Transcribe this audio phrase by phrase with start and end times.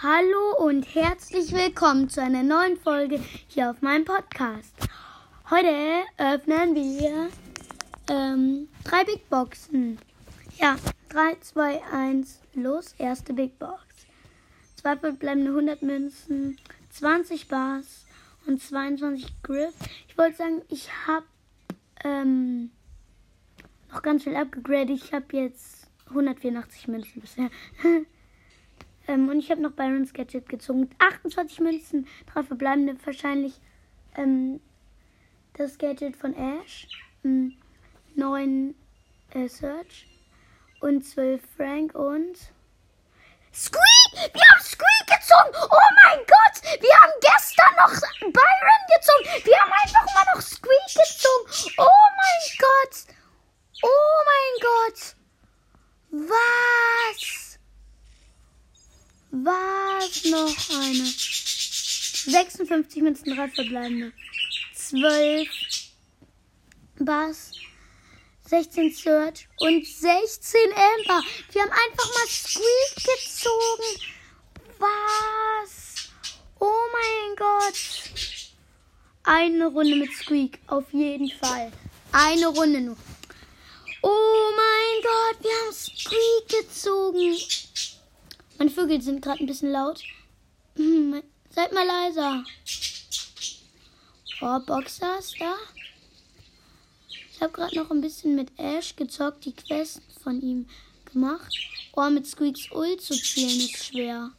[0.00, 4.72] Hallo und herzlich willkommen zu einer neuen Folge hier auf meinem Podcast.
[5.50, 7.28] Heute öffnen wir
[8.08, 9.98] ähm, drei Big Boxen.
[10.56, 10.76] Ja,
[11.08, 13.82] 3, 2, 1, los, erste Big Box.
[14.76, 16.56] Zwei verbleibende 100 Münzen,
[16.90, 18.06] 20 Bars
[18.46, 19.74] und 22 Griff.
[20.06, 21.26] Ich wollte sagen, ich habe
[22.04, 22.70] ähm,
[23.90, 24.90] noch ganz viel abgegradet.
[24.90, 27.50] Ich habe jetzt 184 Münzen bisher.
[29.08, 30.90] Ähm, und ich habe noch Byron's Gadget gezogen.
[30.98, 32.94] 28 Münzen, drei verbleibende.
[33.04, 33.60] Wahrscheinlich
[34.14, 34.60] ähm,
[35.54, 36.86] das Gadget von Ash.
[37.24, 37.56] Ähm,
[38.14, 38.74] 9
[39.30, 40.06] äh, Search.
[40.80, 42.52] Und 12 Frank und.
[43.52, 44.34] Squeak!
[44.34, 45.50] Wir haben Squeak gezogen!
[45.70, 46.80] Oh mein Gott!
[46.80, 47.90] Wir haben gestern noch
[48.20, 49.44] Byron gezogen!
[49.44, 51.74] Wir haben einfach mal noch Squeak gezogen!
[51.78, 53.06] Oh mein Gott!
[53.82, 55.16] Oh mein Gott!
[56.10, 56.57] Was?
[59.30, 60.24] Was?
[60.24, 61.04] Noch eine.
[61.04, 64.12] 56 Münzen, 3 verbleibende.
[64.74, 65.48] 12
[66.98, 67.52] Bass.
[68.46, 71.22] 16 Search und 16 Amber.
[71.52, 74.00] Wir haben einfach mal Squeak gezogen.
[74.78, 76.10] Was?
[76.58, 77.74] Oh mein Gott.
[79.24, 80.58] Eine Runde mit Squeak.
[80.66, 81.70] Auf jeden Fall.
[82.12, 82.96] Eine Runde nur.
[84.00, 87.36] Oh mein Gott, wir haben Squeak gezogen.
[88.58, 90.02] Meine Vögel sind gerade ein bisschen laut.
[90.76, 92.42] Hm, seid mal leiser.
[94.40, 95.54] Oh, Boxers da.
[97.30, 100.66] Ich habe gerade noch ein bisschen mit Ash gezockt, die Quest von ihm
[101.04, 101.54] gemacht.
[101.92, 104.30] Oh, mit Squeaks Ult zu zielen ist schwer.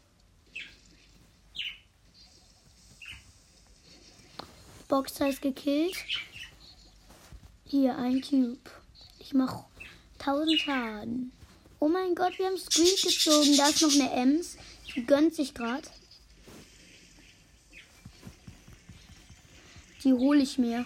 [4.87, 5.95] Boxer ist gekillt.
[7.65, 8.71] Hier, ein Cube.
[9.19, 9.65] Ich mache
[10.17, 11.38] 1000 Schaden.
[11.81, 13.55] Oh mein Gott, wir haben Squeak gezogen.
[13.55, 14.57] Da ist noch eine Ems.
[14.95, 15.87] Die gönnt sich gerade.
[20.03, 20.85] Die hole ich mir.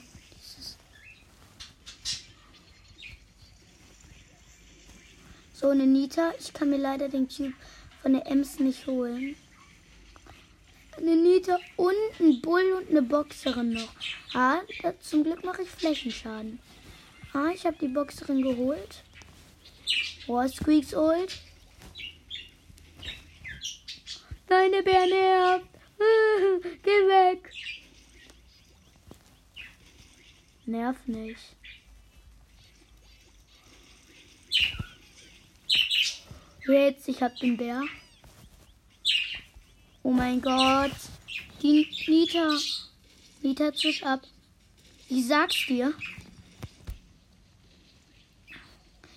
[5.54, 6.33] So, eine Nita.
[6.39, 7.54] Ich kann mir leider den Cube
[8.02, 9.36] von der Ems nicht holen.
[10.98, 13.93] Eine Nita und ein Bull und eine Boxerin noch.
[14.33, 16.60] Ah, da, zum Glück mache ich Flächenschaden.
[17.33, 19.04] Ah, ich habe die Boxerin geholt.
[20.28, 21.32] Oh, Squeaks old.
[24.48, 25.67] Deine Bär nervt.
[26.84, 27.52] Geh weg.
[30.66, 31.39] Nerv nicht.
[36.66, 37.82] Jetzt, ich hab den Bär.
[40.04, 40.92] Oh mein Gott.
[41.61, 42.58] Die Nita.
[43.42, 44.22] Nita zisch ab.
[45.10, 45.94] Ich sag's dir.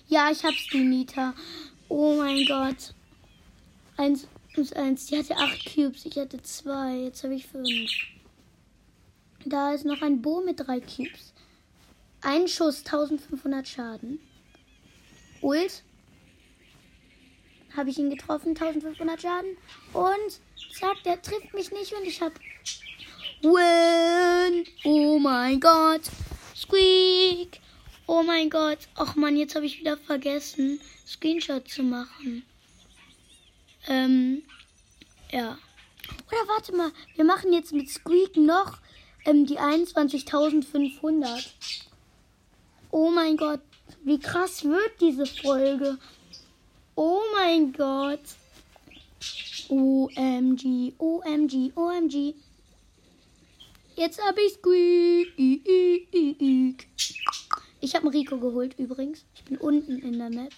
[0.09, 1.33] Ja, ich hab's, die Nita.
[1.89, 2.93] Oh mein Gott.
[3.97, 5.07] Eins plus eins.
[5.07, 6.05] Die hatte acht Cubes.
[6.05, 6.95] Ich hatte zwei.
[6.95, 7.91] Jetzt habe ich fünf.
[9.45, 11.33] Da ist noch ein Bo mit drei Cubes.
[12.21, 14.19] Ein Schuss, 1500 Schaden.
[15.41, 15.83] Ult.
[17.75, 19.57] Habe ich ihn getroffen, 1500 Schaden.
[19.93, 20.39] Und
[20.73, 22.33] zack, der trifft mich nicht und ich hab.
[23.41, 24.65] Win!
[24.83, 26.01] Oh mein Gott!
[26.55, 27.59] Squeak!
[28.09, 28.79] Oh mein Gott.
[28.95, 32.43] Ach man, jetzt habe ich wieder vergessen, Screenshot zu machen.
[33.87, 34.43] Ähm,
[35.29, 35.57] ja.
[36.27, 38.77] Oder warte mal, wir machen jetzt mit Squeak noch
[39.25, 41.49] ähm, die 21.500.
[42.91, 43.59] Oh mein Gott,
[44.05, 45.97] wie krass wird diese Folge.
[46.95, 48.21] Oh mein Gott.
[49.67, 52.35] OMG, OMG, OMG.
[53.97, 55.35] Jetzt habe ich Squeak.
[57.79, 59.25] Ich habe Rico geholt übrigens.
[59.35, 60.53] Ich bin unten in der Map.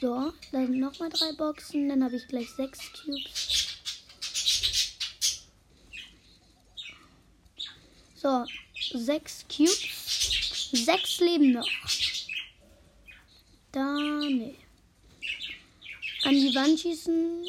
[0.00, 1.88] So, da sind nochmal drei Boxen.
[1.88, 3.78] Dann habe ich gleich sechs Cubes.
[8.16, 8.44] So,
[8.92, 10.68] sechs Cubes.
[10.72, 11.68] Sechs Leben noch.
[13.72, 13.94] Da,
[14.28, 14.56] nee.
[16.24, 17.46] An die Wand schießen.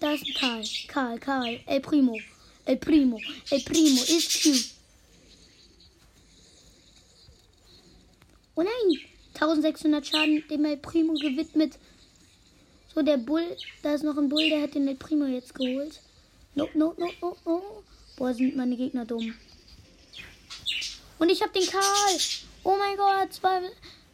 [0.00, 0.64] Da ist ein Karl.
[0.86, 1.60] Karl, Karl.
[1.66, 2.18] El Primo.
[2.64, 3.20] El Primo.
[3.50, 4.77] El Primo ist cute.
[8.58, 9.00] Oh nein!
[9.34, 11.78] 1600 Schaden dem El Primo gewidmet.
[12.92, 16.00] So, der Bull, da ist noch ein Bull, der hat den El Primo jetzt geholt.
[16.56, 17.84] No, no, no, no, no.
[18.16, 19.32] Boah, sind meine Gegner dumm.
[21.20, 22.18] Und ich hab den Karl.
[22.64, 23.60] Oh mein Gott, zwei,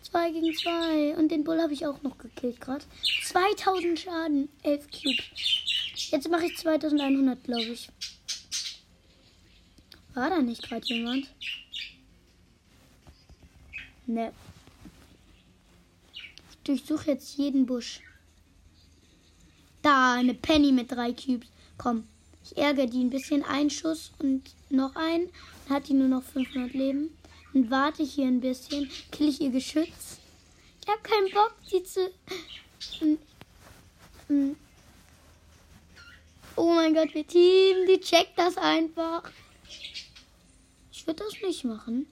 [0.03, 1.17] zwei gegen zwei.
[1.17, 2.85] Und den Bull habe ich auch noch gekillt gerade.
[3.23, 6.11] 2000 Schaden, 11 Cubes.
[6.11, 7.89] Jetzt mache ich 2100, glaube ich.
[10.13, 11.29] War da nicht gerade jemand?
[14.07, 14.33] Ne.
[16.51, 18.01] Ich durchsuche jetzt jeden Busch.
[19.83, 21.49] Da, eine Penny mit drei Cubes.
[21.77, 22.07] Komm,
[22.43, 23.43] ich ärgere die ein bisschen.
[23.45, 25.31] Ein Schuss und noch ein.
[25.67, 27.17] Dann hat die nur noch 500 Leben.
[27.53, 28.91] Dann warte ich hier ein bisschen.
[29.13, 30.19] Kill ich ihr Geschütz.
[30.83, 32.11] Ich habe keinen Bock, sie zu...
[36.57, 39.31] Oh mein Gott, wir Team, die checkt das einfach.
[40.93, 42.07] Ich würde das nicht machen.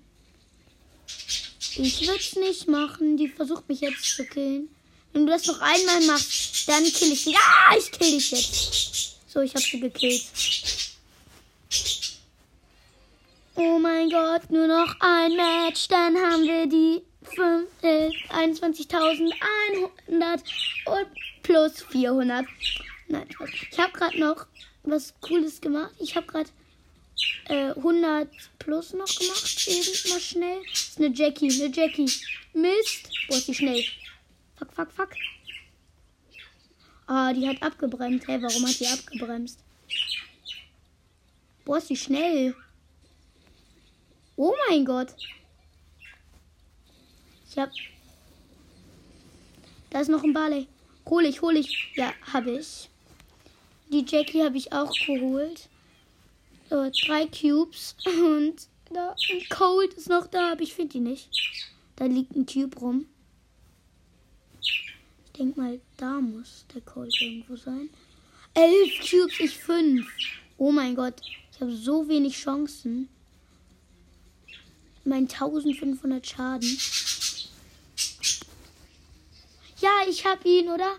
[1.77, 3.17] Ich würde es nicht machen.
[3.17, 4.69] Die versucht mich jetzt zu killen.
[5.13, 7.37] Wenn du das noch einmal machst, dann kill ich dich.
[7.37, 9.17] Ah, ich kill dich jetzt.
[9.29, 10.25] So, ich habe sie gekillt.
[13.55, 15.87] Oh mein Gott, nur noch ein Match.
[15.89, 17.03] Dann haben wir die
[17.83, 20.43] äh, 21.100
[20.87, 21.07] und
[21.43, 22.47] plus 400.
[23.09, 23.29] Nein,
[23.71, 24.47] ich habe gerade noch
[24.85, 25.93] was Cooles gemacht.
[25.99, 26.49] Ich habe gerade
[27.49, 28.29] äh, 100
[28.59, 29.69] plus noch gemacht.
[29.69, 30.63] Eben mal schnell.
[30.73, 32.11] Ist eine Jackie, eine Jackie.
[32.55, 33.09] Mist.
[33.29, 33.83] Wo ist die schnell?
[34.57, 35.11] Fuck, fuck, fuck.
[37.07, 38.27] Ah, die hat abgebremst.
[38.27, 39.59] Hey, warum hat die abgebremst?
[41.65, 42.55] Boah, ist die schnell.
[44.37, 45.15] Oh mein Gott.
[47.51, 47.71] Ich hab.
[49.91, 50.69] Da ist noch ein Barley.
[51.07, 51.93] Hol ich, hol ich.
[51.95, 52.89] Ja, habe ich.
[53.91, 55.69] Die Jackie habe ich auch geholt.
[56.73, 57.95] So, drei Cubes.
[58.07, 61.29] Und da ein Cold ist noch da, aber ich finde die nicht.
[61.97, 63.05] Da liegt ein Cube rum.
[64.59, 67.91] Ich denke mal, da muss der Cold irgendwo sein.
[68.55, 70.07] Elf Cubes, ich fünf.
[70.57, 71.21] Oh mein Gott,
[71.53, 73.11] ich habe so wenig Chancen.
[75.05, 76.79] Mein 1500 Schaden.
[79.79, 80.97] Ja, ich hab ihn, oder?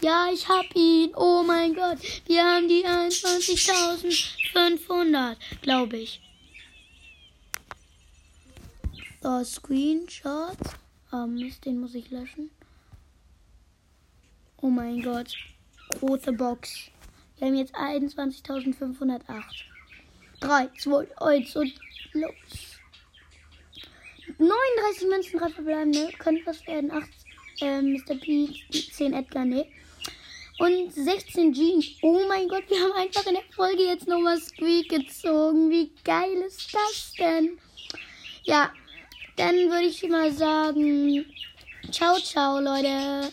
[0.00, 1.12] Ja, ich hab ihn.
[1.16, 1.98] Oh mein Gott.
[2.26, 6.20] Wir haben die 21.500, glaube ich.
[9.24, 10.58] Oh, Screenshot.
[11.12, 12.50] Oh Mist, den muss ich löschen.
[14.60, 15.34] Oh mein Gott.
[15.88, 16.90] Große Box.
[17.38, 19.22] Wir haben jetzt 21.508.
[20.40, 21.72] 3, 2, 1 und
[22.12, 22.34] los.
[24.38, 26.12] 39 Münzen, 3 verbleibende.
[26.18, 26.90] Könnte was werden.
[26.90, 27.08] 8
[27.62, 28.16] äh, Mr.
[28.16, 29.66] P, 10 Edgar, nee.
[30.58, 31.86] Und 16 Jeans.
[32.02, 35.70] Oh mein Gott, wir haben einfach in der Folge jetzt nochmal Squeak gezogen.
[35.70, 37.58] Wie geil ist das denn?
[38.44, 38.70] Ja,
[39.36, 41.26] dann würde ich mal sagen,
[41.90, 43.32] ciao, ciao, Leute.